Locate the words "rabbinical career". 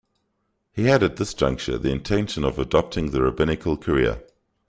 3.21-4.23